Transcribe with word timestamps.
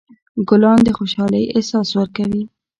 ګلان 0.47 0.79
د 0.83 0.87
خوشحالۍ 0.97 1.43
احساس 1.55 1.89
ورکوي. 1.99 2.43